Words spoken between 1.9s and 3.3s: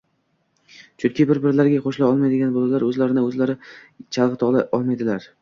olmaydigan bolalar o‘zlarini